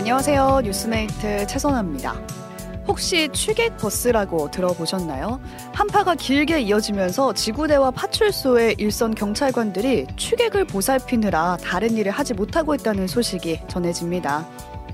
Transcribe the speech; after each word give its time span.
안녕하세요. 0.00 0.62
뉴스메이트 0.64 1.46
최선아입니다. 1.46 2.14
혹시 2.88 3.28
취객 3.34 3.76
버스라고 3.76 4.50
들어보셨나요? 4.50 5.38
한파가 5.74 6.14
길게 6.14 6.62
이어지면서 6.62 7.34
지구대와 7.34 7.90
파출소의 7.90 8.76
일선 8.78 9.14
경찰관들이 9.14 10.06
취객을 10.16 10.64
보살피느라 10.64 11.58
다른 11.58 11.98
일을 11.98 12.12
하지 12.12 12.32
못하고 12.32 12.74
있다는 12.74 13.08
소식이 13.08 13.60
전해집니다. 13.68 14.48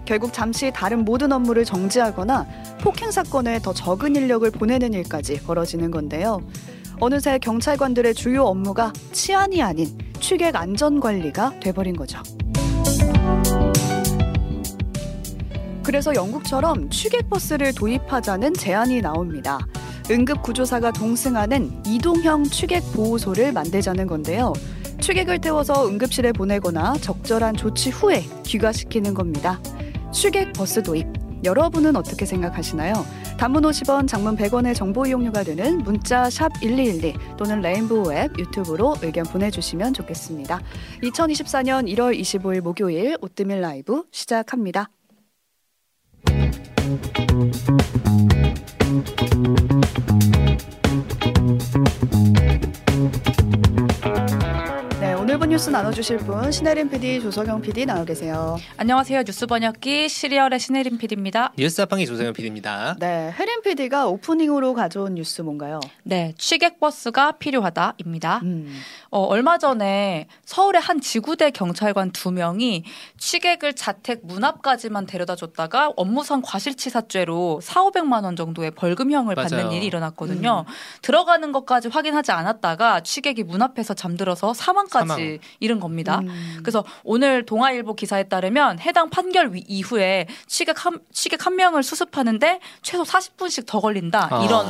결국 0.04 0.32
잠시 0.32 0.72
다른 0.74 1.04
모든 1.04 1.30
업무를 1.30 1.64
정지하거나 1.64 2.44
폭행 2.80 3.12
사건에 3.12 3.60
더 3.60 3.72
적은 3.72 4.16
인력을 4.16 4.50
보내는 4.50 4.92
일까지 4.92 5.40
벌어지는 5.44 5.92
건데요. 5.92 6.40
어느새 6.98 7.38
경찰관들의 7.38 8.12
주요 8.14 8.42
업무가 8.42 8.92
치안이 9.12 9.62
아닌 9.62 9.96
취객 10.18 10.56
안전 10.56 10.98
관리가 10.98 11.60
돼버린 11.60 11.94
거죠. 11.94 12.20
그래서 15.86 16.12
영국처럼 16.16 16.90
취객버스를 16.90 17.72
도입하자는 17.72 18.54
제안이 18.54 19.02
나옵니다. 19.02 19.60
응급구조사가 20.10 20.90
동승하는 20.90 21.70
이동형 21.86 22.42
취객 22.42 22.80
보호소를 22.92 23.52
만들자는 23.52 24.08
건데요. 24.08 24.52
취객을 25.00 25.40
태워서 25.40 25.86
응급실에 25.86 26.32
보내거나 26.32 26.94
적절한 26.94 27.54
조치 27.54 27.90
후에 27.90 28.24
귀가시키는 28.42 29.14
겁니다. 29.14 29.60
취객 30.12 30.52
버스 30.54 30.82
도입. 30.82 31.06
여러분은 31.44 31.94
어떻게 31.94 32.26
생각하시나요? 32.26 32.94
단문 33.38 33.62
50원, 33.62 34.08
장문 34.08 34.36
100원의 34.36 34.74
정보 34.74 35.06
이용료가 35.06 35.44
되는 35.44 35.78
문자 35.78 36.24
샵1212 36.24 37.36
또는 37.36 37.60
레인보우 37.60 38.12
앱 38.12 38.36
유튜브로 38.36 38.96
의견 39.02 39.24
보내주시면 39.24 39.94
좋겠습니다. 39.94 40.60
2024년 41.04 41.88
1월 41.94 42.18
25일 42.18 42.62
목요일 42.62 43.16
오뜨밀 43.20 43.60
라이브 43.60 44.02
시작합니다. 44.10 44.90
네, 46.86 48.05
나눠주실 55.86 56.18
분 56.18 56.50
신혜림 56.50 56.88
PD, 56.90 57.20
조석영 57.20 57.62
PD 57.62 57.86
나와 57.86 58.04
계세요. 58.04 58.56
안녕하세요. 58.76 59.22
뉴스 59.22 59.46
번역기 59.46 60.08
시리얼의 60.08 60.58
신혜림 60.58 60.98
PD입니다. 60.98 61.52
뉴스 61.56 61.80
합방의 61.80 62.06
조세현 62.06 62.32
PD입니다. 62.32 62.96
네, 62.98 63.32
혜림 63.38 63.62
PD가 63.62 64.06
오프닝으로 64.08 64.74
가져온 64.74 65.14
뉴스 65.14 65.42
뭔가요? 65.42 65.78
네, 66.02 66.34
취객버스가 66.38 67.32
필요하다입니다. 67.32 68.40
음. 68.42 68.80
어, 69.10 69.20
얼마 69.20 69.58
전에 69.58 70.26
서울의 70.44 70.80
한 70.80 71.00
지구대 71.00 71.52
경찰관 71.52 72.10
두 72.10 72.32
명이 72.32 72.82
취객을 73.18 73.74
자택 73.74 74.26
문 74.26 74.42
앞까지만 74.42 75.06
데려다 75.06 75.36
줬다가 75.36 75.92
업무상 75.96 76.42
과실치사죄로 76.44 77.60
4, 77.62 77.84
500만 77.84 78.24
원 78.24 78.34
정도의 78.34 78.72
벌금형을 78.72 79.36
받는 79.36 79.56
맞아요. 79.56 79.76
일이 79.76 79.86
일어났거든요. 79.86 80.64
들어가는 81.02 81.52
것까지 81.52 81.88
확인하지 81.88 82.32
않았다가 82.32 83.02
취객이 83.02 83.44
문 83.44 83.62
앞에서 83.62 83.94
잠들어서 83.94 84.52
사망까지 84.52 85.06
사망. 85.08 85.38
이른 85.60 85.75
겁니다. 85.80 86.20
음. 86.20 86.58
그래서 86.62 86.84
오늘 87.04 87.44
동아일보 87.46 87.94
기사에 87.94 88.24
따르면 88.24 88.80
해당 88.80 89.10
판결 89.10 89.52
위- 89.54 89.64
이후에 89.66 90.26
취객 90.46 90.84
한, 90.84 90.98
취객 91.12 91.46
한 91.46 91.56
명을 91.56 91.82
수습하는데 91.82 92.60
최소 92.82 93.02
40분씩 93.04 93.66
더 93.66 93.80
걸린다. 93.80 94.28
아. 94.30 94.44
이런 94.44 94.66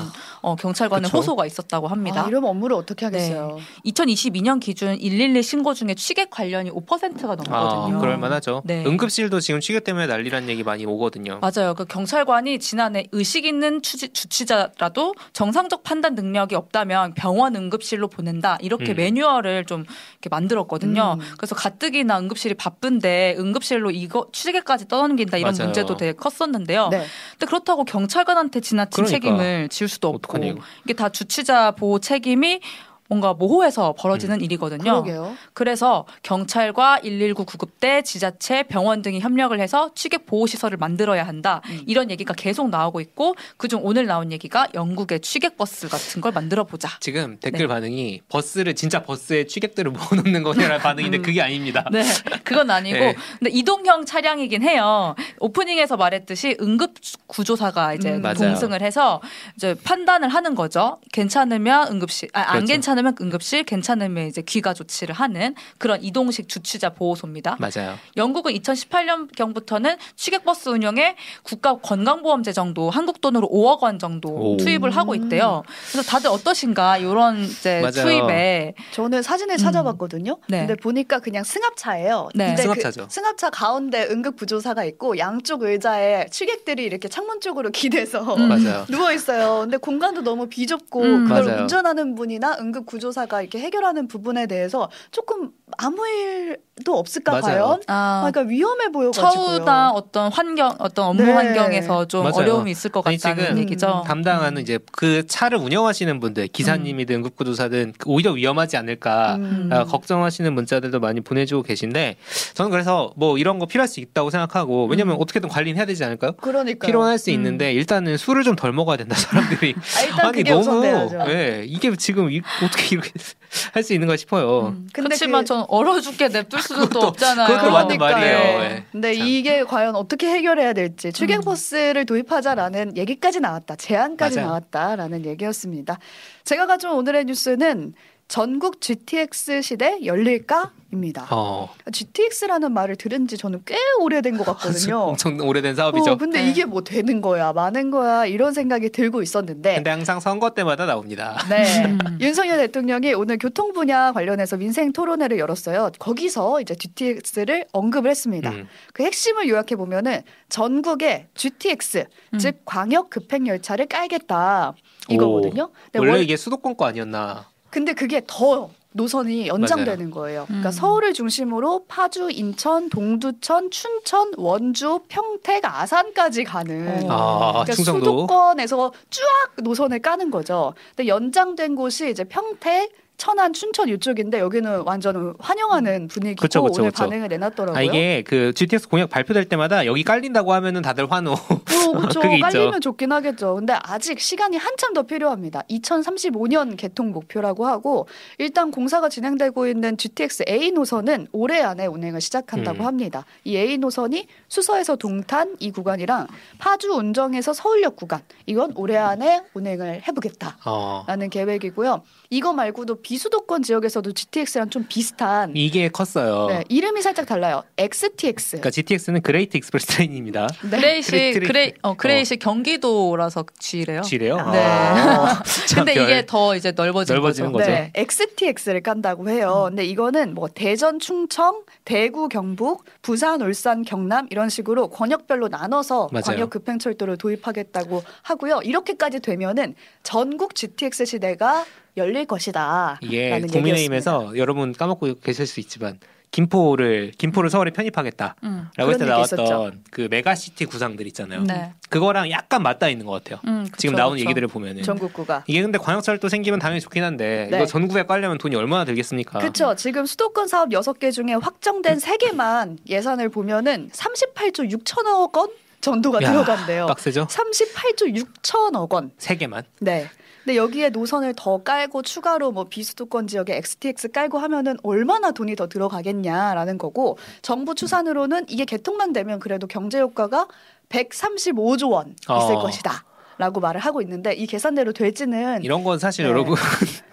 어, 0.47 0.55
경찰관의 0.55 1.11
그쵸. 1.11 1.19
호소가 1.19 1.45
있었다고 1.45 1.89
합니다. 1.89 2.23
아, 2.25 2.29
이러면 2.29 2.51
업무를 2.51 2.77
어떻게 2.77 3.05
하겠어요? 3.07 3.59
2022년 3.85 4.61
기준 4.61 4.97
112 4.97 5.43
신고 5.43 5.75
중에 5.75 5.95
취객 5.95 6.31
관련이 6.31 6.71
5%가 6.71 7.33
아, 7.33 7.35
넘거든요. 7.35 7.99
그럴 7.99 8.17
만하죠. 8.17 8.63
네. 8.65 8.85
응급실도 8.87 9.41
지금 9.41 9.59
취객 9.59 9.83
때문에 9.83 10.07
난리란 10.07 10.49
얘기 10.49 10.63
많이 10.63 10.87
오거든요. 10.87 11.41
맞아요. 11.41 11.75
그 11.75 11.85
경찰관이 11.85 12.61
지난해 12.61 13.09
의식 13.11 13.45
있는 13.45 13.83
추지, 13.83 14.11
주치자라도 14.11 15.17
정상적 15.33 15.83
판단 15.83 16.15
능력이 16.15 16.55
없다면 16.55 17.15
병원 17.15 17.57
응급실로 17.57 18.07
보낸다 18.07 18.59
이렇게 18.61 18.93
음. 18.93 18.97
매뉴얼을 18.99 19.65
좀 19.65 19.81
이렇게 20.13 20.29
만들었거든요. 20.31 21.17
음. 21.19 21.27
그래서 21.39 21.57
가뜩이나 21.57 22.21
응급실이 22.21 22.55
바쁜데 22.55 23.35
응급실로 23.37 23.91
이거 23.91 24.29
취재까지 24.33 24.87
떠넘긴다 24.87 25.39
이런 25.39 25.55
맞아요. 25.55 25.67
문제도 25.67 25.97
되게 25.97 26.13
컸었는데요. 26.13 26.91
네. 26.91 27.05
근데 27.33 27.47
그렇다고 27.47 27.85
경찰관한테 27.85 28.61
지나친 28.61 29.05
그러니까. 29.05 29.11
책임을 29.11 29.69
지울 29.71 29.89
수도 29.89 30.07
없고 30.07 30.36
이거. 30.45 30.61
이게 30.85 30.95
다 30.95 31.09
주치자 31.09 31.73
보호 31.73 31.99
책임이 31.99 32.61
뭔가 33.09 33.35
모호해서 33.35 33.95
벌어지는 33.99 34.41
일이거든요. 34.41 35.03
그러게요. 35.03 35.37
그래서 35.53 36.07
경찰과 36.23 37.01
119 37.03 37.45
구급대, 37.45 38.03
지자체, 38.03 38.65
병원 38.65 39.03
등이 39.03 39.21
협력을 39.21 39.59
해서 39.61 39.91
취객 39.95 40.27
보호 40.27 40.47
시설을 40.47 40.77
만들어야 40.77 41.27
한다. 41.27 41.61
음. 41.69 41.83
이런 41.87 42.11
얘기가 42.11 42.35
계속 42.35 42.69
나오고 42.69 43.01
있고 43.01 43.35
그중 43.57 43.81
오늘 43.85 44.07
나온 44.07 44.33
얘기가 44.33 44.69
영국의 44.75 45.21
취객 45.21 45.57
버스 45.57 45.89
같은 45.89 46.21
걸 46.21 46.33
만들어 46.33 46.65
보자. 46.65 46.89
지금 47.01 47.39
댓글 47.41 47.61
네. 47.61 47.67
반응이 47.67 48.23
버스를 48.29 48.75
진짜 48.75 49.03
버스에 49.03 49.47
취객들을 49.47 49.93
모아놓는 49.97 50.43
거냐라는 50.43 50.79
반응인데 50.81 51.19
음. 51.19 51.23
그게 51.23 51.41
아닙니다. 51.41 51.85
네, 51.93 52.03
그건 52.45 52.71
아니고 52.71 52.99
네. 52.99 53.17
근데 53.39 53.51
이동형 53.51 54.05
차량이긴 54.05 54.63
해요. 54.63 55.15
오프닝에서 55.39 55.97
말했듯이 55.97 56.57
응급 56.61 56.95
구조사가 57.27 57.95
이제 57.95 58.11
음. 58.11 58.23
동승을 58.23 58.83
해서 58.83 59.21
이제 59.57 59.75
판단을 59.85 60.29
하는 60.29 60.55
거죠. 60.55 60.99
괜찮으면 61.13 61.93
응급실, 61.93 62.31
아, 62.33 62.41
안 62.41 62.47
그렇죠. 62.57 62.67
괜찮 62.67 62.96
으면 62.99 63.15
응급실, 63.21 63.65
괜찮으면 63.65 64.27
이제 64.27 64.43
귀가 64.43 64.75
조치를 64.75 65.15
하는 65.15 65.55
그런 65.79 66.03
이동식 66.03 66.49
주치자 66.49 66.91
보호소입니다. 66.91 67.57
맞아요. 67.59 67.97
영국은 68.17 68.53
2018년 68.55 69.35
경부터는 69.35 69.97
취객버스 70.17 70.71
운영에 70.71 71.17
국가 71.43 71.77
건강보험제 71.79 72.53
정도 72.53 72.91
한국 72.91 73.21
돈으로 73.21 73.49
5억 73.49 73.83
원 73.83 73.99
정도 73.99 74.29
오. 74.29 74.57
투입을 74.57 74.91
하고 74.91 75.15
있대요. 75.15 75.63
그래서 75.91 76.09
다들 76.09 76.31
어떠신가 76.31 76.99
이런 76.99 77.45
이제 77.45 77.81
맞아요. 77.81 77.93
투입에 77.93 78.75
저는 78.93 79.23
사진을 79.23 79.57
찾아봤거든요. 79.57 80.39
네. 80.49 80.61
근데 80.61 80.75
보니까 80.77 81.19
그냥 81.21 81.45
승합차예요. 81.45 82.29
네. 82.35 82.47
근데 82.49 82.63
승합차죠. 82.63 83.07
그 83.09 83.15
승합차 83.15 83.51
가운데 83.51 84.07
응급구조사가 84.11 84.85
있고 84.85 85.19
양쪽 85.19 85.63
의자에 85.63 86.27
취객들이 86.31 86.85
이렇게 86.85 87.09
창문 87.09 87.41
쪽으로 87.41 87.71
기대서 87.77 88.37
음. 88.37 88.49
맞아요. 88.49 88.85
누워 88.89 89.13
있어요. 89.13 89.61
근데 89.63 89.77
공간도 89.77 90.23
너무 90.23 90.49
비좁고 90.49 91.03
음. 91.03 91.25
그걸 91.29 91.45
맞아요. 91.45 91.63
운전하는 91.63 92.15
분이나 92.15 92.57
응급 92.61 92.86
구조사가 92.87 93.43
이렇게 93.43 93.59
해결하는 93.59 94.09
부분에 94.09 94.47
대해서 94.47 94.91
조금 95.11 95.53
아무 95.79 96.07
일도 96.07 96.97
없을까 96.97 97.33
맞아요. 97.41 97.43
과연? 97.43 97.81
아, 97.89 98.23
아, 98.25 98.31
그러니까 98.31 98.49
위험해 98.53 98.89
보여가지고요. 98.93 99.31
처우나 99.59 99.91
어떤 99.91 100.31
환경, 100.31 100.73
어떤 100.79 101.07
업무 101.09 101.25
네. 101.25 101.33
환경에서 101.33 102.07
좀 102.07 102.23
맞아요. 102.23 102.35
어려움이 102.37 102.71
있을 102.71 102.91
것 102.93 103.05
아니, 103.07 103.17
같다는 103.19 103.45
지금 103.45 103.59
얘기죠. 103.59 104.05
담당하는 104.07 104.63
이제 104.63 104.79
그 104.93 105.27
차를 105.27 105.59
운영하시는 105.59 106.21
분들, 106.21 106.47
기사님이든 106.49 107.17
응급구조사든 107.17 107.95
오히려 108.07 108.31
위험하지 108.31 108.77
않을까 108.77 109.37
음. 109.37 109.69
아, 109.73 109.85
걱정하시는 109.85 110.55
문자들도 110.55 111.01
많이 111.01 111.21
보내주고 111.21 111.63
계신데 111.65 112.17
저는 112.55 112.71
그래서 112.71 113.13
뭐 113.17 113.37
이런 113.37 113.59
거 113.59 113.67
필요할 113.67 113.89
수 113.89 113.99
있다고 113.99 114.31
생각하고 114.31 114.87
왜냐면 114.87 115.17
음. 115.17 115.21
어떻게든 115.21 115.49
관리는 115.49 115.77
해야 115.77 115.85
되지 115.85 116.05
않을까요? 116.05 116.33
그러니까 116.41 116.87
필요할 116.87 117.19
수 117.19 117.31
음. 117.31 117.35
있는데 117.35 117.73
일단은 117.73 118.17
술을 118.17 118.45
좀 118.45 118.57
덜 118.57 118.73
먹어야 118.73 118.97
된다 118.97 119.15
사람들이 119.17 119.75
아, 119.99 120.03
일단 120.03 120.33
그게 120.33 120.51
우선돼야죠. 120.53 121.25
예 121.29 121.65
이게 121.67 121.95
지금 121.97 122.31
이- 122.31 122.41
어떻게 122.65 122.95
이렇게 122.95 123.11
할 123.73 123.83
수 123.83 123.93
있는 123.95 124.07
거 124.09 124.17
싶어요. 124.17 124.69
음, 124.69 124.89
근데 124.93 125.09
그렇지만 125.09 125.43
그- 125.45 125.47
전 125.57 125.65
얼어 125.69 126.01
죽게 126.01 126.29
냅둘 126.29 126.61
수도 126.61 126.89
또 126.89 127.01
없잖아요. 127.01 127.47
그것도 127.47 127.71
맞는. 127.71 127.97
말이에요. 127.99 128.39
네. 128.39 128.65
예. 128.65 128.85
근데 128.93 129.15
참. 129.17 129.27
이게 129.27 129.65
과연 129.65 129.97
어떻게 129.97 130.29
해결해야 130.29 130.73
될지 130.75 131.09
음. 131.09 131.13
취객버스를 131.13 132.05
도입하자라는 132.05 132.97
얘기까지 132.97 133.41
나왔다. 133.41 133.77
제안까지 133.77 134.37
맞아요. 134.37 134.49
나왔다라는 134.49 135.25
얘기였습니다. 135.25 135.99
제가 136.45 136.67
가져온 136.67 136.97
오늘의 136.99 137.25
뉴스는 137.25 137.95
전국 138.37 138.81
GTX 138.81 139.63
시대 139.63 140.05
열릴까입니다. 140.05 141.29
어, 141.31 141.71
GTX라는 141.93 142.73
말을 142.73 142.97
들은 142.97 143.29
지 143.29 143.37
저는 143.39 143.63
꽤 143.65 143.77
오래된 144.01 144.37
것 144.37 144.45
같거든요. 144.45 144.99
엄청 145.15 145.39
오래된 145.41 145.77
사업이죠. 145.77 146.13
어, 146.13 146.17
근데 146.17 146.43
네. 146.43 146.51
이게 146.51 146.65
뭐 146.65 146.83
되는 146.83 147.21
거야, 147.21 147.53
마는 147.53 147.93
거야 147.93 148.27
이런 148.27 148.53
생각이 148.53 148.91
들고 148.91 149.23
있었는데 149.23 149.77
근데 149.77 149.91
항상 149.91 150.19
선거 150.19 150.51
때마다 150.51 150.87
나옵니다. 150.87 151.39
네. 151.49 151.85
음. 151.85 151.99
윤석열 152.21 152.57
대통령이 152.59 153.15
오늘 153.15 153.39
교통 153.39 153.73
분야 153.73 154.11
관련해서 154.11 154.57
민생 154.57 154.93
토론회를 154.93 155.39
열었어요. 155.39 155.93
거기서 156.01 156.61
이제 156.61 156.75
GTX를 156.75 157.67
언급을 157.73 158.11
했습니다. 158.11 158.51
음. 158.51 158.67
그 158.93 159.05
핵심을 159.05 159.49
요약해 159.49 159.77
보면은 159.77 160.23
전국에 160.49 161.29
GTX 161.35 162.07
음. 162.35 162.39
즉 162.39 162.61
광역 162.65 163.09
급행 163.11 163.47
열차를 163.47 163.87
깔겠다 163.87 164.75
이거거든요. 165.09 165.71
근데, 165.85 166.01
원래 166.01 166.13
원- 166.15 166.21
이게 166.21 166.37
수도권 166.37 166.77
거 166.77 166.87
아니었나? 166.87 167.47
근데 167.77 167.93
그게 167.93 168.23
더 168.27 168.71
노선이 168.93 169.49
연장되는 169.49 170.11
거예요. 170.11 170.47
그러니까 170.47 170.71
음. 170.71 170.73
서울을 170.73 171.13
중심으로 171.13 171.85
파주, 171.87 172.31
인천, 172.31 172.89
동두천, 172.89 173.71
춘천, 173.71 174.33
원주, 174.39 175.01
평택, 175.09 175.63
아산까지 175.63 176.45
가는 176.45 177.05
어. 177.11 177.13
아, 177.13 177.53
그러니까 177.53 177.75
충청도. 177.75 178.05
수도권에서 178.07 178.93
쫙 179.11 179.23
노선을 179.63 179.99
까는 179.99 180.31
거죠. 180.31 180.73
근데 180.97 181.07
연장된 181.09 181.75
곳이 181.75 182.09
이제 182.11 182.25
평택, 182.25 182.91
천안, 183.17 183.53
춘천 183.53 183.89
이쪽인데 183.89 184.41
여기는 184.41 184.83
완전 184.85 185.35
환영하는 185.39 186.09
분위기고 186.09 186.43
그쵸, 186.43 186.63
그쵸, 186.63 186.83
오늘 186.83 186.91
그쵸. 186.91 187.05
반응을 187.05 187.29
내놨더라고요. 187.29 187.79
아 187.79 187.83
이게 187.83 188.23
그 188.27 188.53
GTX 188.55 188.89
공약 188.89 189.09
발표될 189.09 189.47
때마다 189.47 189.87
여기 189.87 190.05
깔린다고 190.05 190.53
하면은 190.53 190.83
다들 190.83 191.11
환호. 191.11 191.33
어, 191.33 191.93
그렇죠. 191.97 192.21
그게 192.21 192.37
있죠. 192.37 192.43
깔리면 192.43 192.81
좋긴 192.81 193.13
하겠죠. 193.13 193.55
근데 193.55 193.75
아직 193.83 194.21
시간이 194.21 194.57
한참 194.59 194.93
더 194.93 195.03
필요합니다. 195.05 195.63
2035년 195.71 196.77
개통 196.77 197.13
목표라고 197.13 197.67
하고 197.67 198.07
일단 198.39 198.71
공사가 198.71 199.09
진행되고 199.09 199.67
있는 199.67 199.97
GTX 199.97 200.45
A 200.49 200.71
노선은 200.73 201.29
올해 201.33 201.63
안에 201.63 201.87
운행을 201.87 202.21
시작한다고 202.21 202.81
음. 202.81 202.87
합니다. 202.87 203.25
이 203.45 203.57
A 203.57 203.79
노선이 203.79 204.27
수서에서 204.49 204.97
동탄 204.97 205.57
이 205.59 205.71
구간이랑 205.71 206.27
파주 206.59 206.93
운정에서 206.93 207.55
서울역 207.55 207.97
구간 207.97 208.21
이건 208.45 208.73
올해 208.77 208.97
안에 208.97 209.43
운행을 209.55 210.03
해보겠다. 210.07 210.59
어. 210.67 211.05
라는 211.07 211.31
계획이고요. 211.31 212.03
이거 212.31 212.53
말고도 212.53 213.01
비수도권 213.07 213.63
지역에서도 213.63 214.11
GTX랑 214.11 214.69
좀 214.69 214.85
비슷한 214.89 215.53
이게 215.55 215.89
컸어요. 215.89 216.49
네, 216.49 216.65
이름이 216.69 217.03
살짝 217.03 217.25
달라요. 217.25 217.63
XTX. 217.79 218.57
그러니까 218.57 218.71
GTX는 218.71 219.23
Great 219.23 219.57
Express 219.57 219.87
Train입니다. 219.87 220.49
네. 220.69 220.71
그레이시 221.07 221.39
그레이 221.39 221.73
어 221.83 221.95
그레이시 221.95 222.39
경기도라서 222.39 223.45
G래요. 223.61 224.03
G래요? 224.03 224.35
네. 224.51 224.59
아, 224.59 225.41
참 225.69 225.85
근데 225.85 225.95
별. 225.95 226.03
이게 226.03 226.27
더 226.27 226.57
이제 226.57 226.73
넓어진 226.73 227.15
넓어지는 227.15 227.53
거죠. 227.53 227.67
거죠. 227.67 227.71
네, 227.71 227.93
XTX를 227.95 228.83
깐다고 228.83 229.29
해요. 229.29 229.67
근데 229.69 229.85
이거는 229.85 230.35
뭐 230.35 230.49
대전, 230.49 230.99
충청, 230.99 231.63
대구, 231.85 232.29
경북, 232.29 232.83
부산, 233.03 233.41
울산, 233.41 233.85
경남 233.85 234.27
이런 234.31 234.49
식으로 234.49 234.89
권역별로 234.89 235.47
나눠서 235.47 236.09
맞아요. 236.11 236.25
광역 236.25 236.51
급행철도를 236.51 237.19
도입하겠다고 237.19 238.03
하고요. 238.23 238.63
이렇게까지 238.65 239.21
되면은 239.21 239.77
전국 240.03 240.57
GTX 240.57 241.05
시대가 241.05 241.65
열릴 241.97 242.27
것이다. 242.27 242.99
라는 243.03 243.49
국민의힘에서 243.49 244.37
여러분 244.37 244.73
까먹고 244.73 245.21
계실 245.21 245.47
수 245.47 245.61
있지만 245.61 245.99
김포를 246.31 247.13
김포를 247.17 247.49
서울에 247.49 247.71
편입하겠다. 247.71 248.37
음. 248.45 248.69
라고 248.77 248.91
했을 248.91 249.07
때 249.07 249.11
나왔던 249.11 249.85
그 249.91 250.09
메가시티 250.11 250.67
구상들 250.67 251.07
있잖아요. 251.07 251.45
네. 251.45 251.73
그거랑 251.89 252.31
약간 252.31 252.63
맞닿아 252.63 252.91
있는 252.91 253.07
것 253.07 253.13
같아요. 253.13 253.41
음, 253.47 253.65
그쵸, 253.65 253.77
지금 253.79 253.95
나오는 253.95 254.17
그쵸. 254.19 254.27
얘기들을 254.29 254.49
보면은 254.49 254.83
전국구가. 254.83 255.45
이게 255.47 255.63
근데 255.63 255.79
광역철도 255.79 256.29
생기면 256.29 256.59
당연히 256.59 256.81
좋긴 256.81 257.05
한데 257.05 257.49
네. 257.51 257.57
이거 257.57 257.67
전국에 257.67 258.03
깔려면 258.03 258.37
돈이 258.37 258.55
얼마나 258.57 258.85
들겠습니까? 258.85 259.39
그렇죠. 259.39 259.75
지금 259.77 260.05
수도권 260.05 260.49
사업 260.49 260.71
6개 260.71 261.13
중에 261.13 261.35
확정된 261.41 261.99
3개만 261.99 262.79
예산을 262.87 263.31
보면은 263.31 263.89
38조 263.91 264.71
6천억 264.73 265.35
원 265.35 265.49
정도가 265.81 266.21
야, 266.23 266.33
들어간대요. 266.33 266.87
빡세죠? 266.87 267.29
38조 267.29 268.25
6천억 268.43 268.93
원. 268.93 269.13
세 269.17 269.37
개만. 269.37 269.63
네. 269.81 270.11
근데 270.47 270.59
여기에 270.59 270.91
노선을 270.91 271.35
더 271.37 271.65
깔고 271.65 272.03
추가로 272.03 272.53
뭐 272.53 272.69
비수도권 272.69 273.27
지역에 273.27 273.57
XTX 273.57 274.13
깔고 274.13 274.39
하면은 274.39 274.77
얼마나 274.85 275.33
돈이 275.33 275.57
더 275.57 275.67
들어가겠냐라는 275.67 276.79
거고 276.79 277.19
정부 277.43 277.75
추산으로는 277.75 278.47
이게 278.49 278.65
개통만 278.65 279.13
되면 279.13 279.41
그래도 279.41 279.67
경제 279.67 279.99
효과가 279.99 280.47
135조 280.89 281.91
원 281.91 282.11
있을 282.21 282.55
어. 282.55 282.61
것이다. 282.61 283.06
라고 283.39 283.61
말을 283.61 283.81
하고 283.81 284.01
있는데 284.01 284.33
이 284.33 284.47
계산대로 284.47 284.93
될지는 284.93 285.63
이런 285.63 285.85
건 285.85 285.99
사실 285.99 286.25
네. 286.25 286.31
여러분 286.31 286.57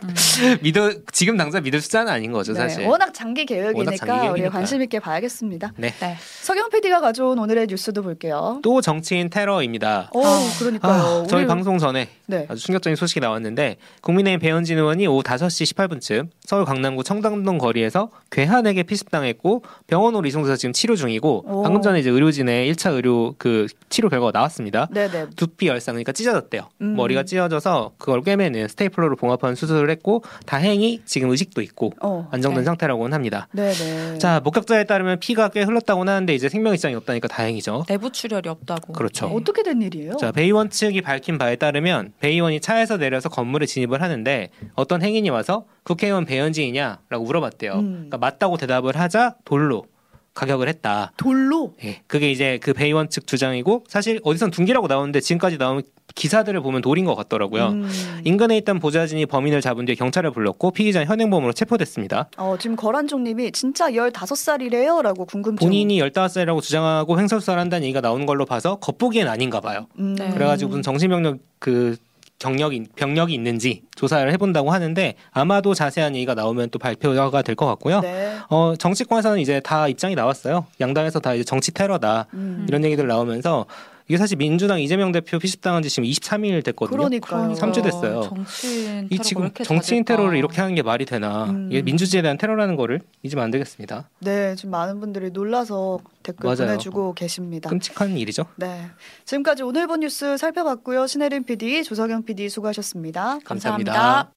음. 0.04 0.14
믿어 0.64 0.92
지금 1.12 1.36
당장 1.38 1.62
믿을 1.64 1.82
숫자는 1.82 2.12
아닌 2.12 2.32
거죠 2.32 2.54
네, 2.54 2.60
사실. 2.60 2.86
워낙 2.86 3.14
장기 3.14 3.46
계획이니까, 3.46 3.78
워낙 3.78 3.96
장기 3.98 4.14
계획이니까. 4.14 4.32
우리 4.32 4.50
관심 4.50 4.82
있게 4.82 5.00
봐야겠습니다. 5.00 5.74
네. 5.78 5.92
네. 6.00 6.16
서경 6.42 6.70
PD가 6.70 7.02
가져온 7.02 7.38
오늘의 7.40 7.68
뉴스도 7.68 8.02
볼게요. 8.04 8.60
또 8.64 8.80
정치인 8.82 9.30
테러입니다. 9.30 10.10
오, 10.14 10.24
아. 10.26 10.40
그러니까요. 10.60 11.24
아, 11.24 11.28
저희 11.28 11.42
우리- 11.42 11.48
방송 11.48 11.78
전에 11.78 12.08
네. 12.26 12.46
아주 12.50 12.64
충격적인 12.64 12.96
소식이 12.96 13.20
나왔는데 13.20 13.76
국민의힘 14.02 14.40
배현진 14.40 14.78
의원이 14.78 15.06
오후 15.08 15.24
5시 15.24 15.74
18분쯤 15.76 16.30
서울 16.46 16.64
강남구 16.64 17.04
청담동 17.04 17.58
거리에서 17.58 18.10
괴한에게 18.32 18.84
피습당했고 18.84 19.64
병원으로 19.88 20.26
이송돼서 20.26 20.56
지금 20.56 20.72
치료 20.72 20.96
중이고 20.96 21.44
오. 21.48 21.64
방금 21.64 21.82
전에 21.82 22.00
이제 22.00 22.10
의료진의 22.10 22.74
1차 22.74 22.94
의료 22.94 23.36
그 23.38 23.68
치료 23.90 24.08
결과가 24.08 24.32
나왔습니다. 24.34 24.88
네네. 24.92 25.28
두피 25.36 25.68
열상 25.68 25.96
그러니까 25.96 26.13
찢어졌대요. 26.14 26.70
음. 26.82 26.96
머리가 26.96 27.24
찢어져서 27.24 27.94
그걸 27.98 28.22
꿰매는 28.22 28.68
스테이플러로 28.70 29.16
봉합하는 29.16 29.56
수술을 29.56 29.90
했고 29.90 30.24
다행히 30.46 31.02
지금 31.06 31.30
의식도 31.30 31.62
있고 31.62 31.94
어. 32.02 32.28
안정된 32.32 32.62
네. 32.62 32.66
상태라고는 32.66 33.14
합니다. 33.14 33.48
네네. 33.52 34.20
자 34.20 34.40
목격자에 34.44 34.86
따르면 34.86 35.20
피가 35.20 35.50
꽤 35.50 35.64
흘렀다고는 35.64 36.12
하는데 36.12 36.34
이제 36.34 36.50
생명 36.50 36.74
이상이 36.74 36.96
없다니까 36.96 37.28
다행이죠. 37.28 37.86
내부 37.88 38.12
출혈이 38.12 38.48
없다고. 38.48 38.94
그렇죠. 38.94 39.28
네. 39.28 39.36
어떻게 39.36 39.64
된 39.64 39.82
일이에요? 39.82 40.18
자, 40.18 40.32
베이원 40.32 40.70
측이 40.70 41.02
밝힌 41.02 41.38
바에 41.38 41.56
따르면 41.56 42.14
베이원이 42.20 42.60
차에서 42.62 42.98
내려서 42.98 43.30
건물에 43.30 43.66
진입을 43.66 44.02
하는데 44.02 44.50
어떤 44.76 45.02
행인이 45.02 45.30
와서 45.30 45.66
국회의원 45.84 46.26
배현진이냐라고 46.26 47.24
물어봤대요. 47.26 47.74
음. 47.74 47.92
그러니까 47.94 48.18
맞다고 48.18 48.58
대답을 48.58 48.96
하자 48.98 49.36
돌로 49.46 49.86
가격을 50.34 50.68
했다. 50.68 51.12
돌로. 51.18 51.76
예, 51.84 52.02
그게 52.08 52.32
이제 52.32 52.58
그 52.62 52.74
베이원 52.74 53.10
측 53.10 53.28
주장이고 53.28 53.84
사실 53.88 54.20
어디선 54.24 54.52
둔기라고 54.52 54.88
나오는데 54.88 55.20
지금까지 55.20 55.58
나온 55.58 55.84
기사들을 56.16 56.62
보면 56.62 56.82
돌인 56.82 57.06
것 57.06 57.16
같더라고요. 57.16 57.70
음. 57.70 57.90
인근에 58.24 58.58
있던 58.58 58.80
보좌진이 58.80 59.26
범인을 59.26 59.62
잡은 59.62 59.86
뒤에 59.86 59.96
경찰을 59.96 60.32
불렀고 60.32 60.72
피의자는 60.72 61.08
현행범으로 61.08 61.54
체포됐습니다. 61.54 62.30
어, 62.38 62.56
지금 62.60 62.76
거란종님이 62.76 63.52
진짜 63.52 63.90
15살이래요? 63.90 65.02
라고 65.02 65.26
궁금증. 65.26 65.66
본인이 65.66 66.00
15살이라고 66.00 66.62
주장하고 66.62 67.20
횡설수설 67.20 67.58
한다는 67.60 67.84
얘기가 67.86 68.02
나오는 68.02 68.26
걸로 68.26 68.46
봐서 68.46 68.76
겉보기엔 68.78 69.28
아닌가 69.28 69.60
봐요. 69.60 69.88
음. 70.00 70.16
네. 70.16 70.30
그래가지고 70.32 70.70
무슨 70.70 70.82
정신병력 70.84 71.38
그 71.60 71.96
경력이 72.40 72.88
병력이 72.96 73.34
있는지 73.34 73.84
조사를 73.96 74.30
해본다고 74.34 74.72
하는데 74.72 75.16
아마도 75.32 75.74
자세한 75.74 76.14
얘기가 76.16 76.34
나오면 76.34 76.72
또 76.72 76.80
발표가 76.80 77.42
될 77.42 77.56
것 77.56 77.66
같고요. 77.68 78.02
네. 78.02 78.36
어 78.50 78.74
정치권에서는 78.78 79.40
이제 79.40 79.62
다 79.62 79.88
입장이 79.88 80.14
나왔어요. 80.16 80.66
양당에서 80.82 81.20
다 81.22 81.34
이제 81.36 81.44
정치 81.46 81.72
테러다 81.72 82.26
음. 82.34 82.66
이런 82.68 82.84
얘기들 82.84 83.08
나오면서 83.08 83.66
이게 84.08 84.18
사실 84.18 84.38
민주당 84.38 84.80
이재명 84.82 85.12
대표 85.12 85.40
피습당한 85.40 85.82
지 85.82 85.90
지금 85.90 86.08
23일 86.08 86.64
됐거든요. 86.66 86.98
그러니까요. 86.98 87.56
삼주 87.56 87.82
됐어요. 87.82 88.22
정치인 88.24 89.08
이 89.10 89.20
지금 89.20 89.52
정치인? 89.64 90.04
테러를 90.04 90.38
이렇게 90.38 90.60
하는 90.60 90.76
게 90.76 90.82
말이 90.82 91.06
되나? 91.06 91.46
음. 91.46 91.70
이게 91.72 91.82
민주주의에 91.82 92.22
대한 92.22 92.38
테러라는 92.38 92.76
거를 92.76 93.00
잊으면 93.22 93.46
안 93.46 93.52
되겠습니다. 93.52 94.10
네, 94.20 94.56
지금 94.56 94.72
많은 94.72 95.00
분들이 95.00 95.30
놀라서 95.32 96.00
댓글 96.24 96.48
맞아요. 96.48 96.68
보내주고 96.72 97.14
계십니다. 97.14 97.70
끔찍한 97.70 98.18
일이죠. 98.18 98.46
네. 98.58 98.88
지금까지 99.26 99.64
오늘 99.64 99.88
본 99.88 100.02
뉴스 100.02 100.38
살펴봤고요. 100.38 101.08
신혜림 101.08 101.44
PD, 101.44 101.84
조석영 101.84 102.24
PD 102.24 102.50
수고하셨습니다. 102.50 103.40
감사합니다. 103.46 103.92
감사합니다. 103.94 104.30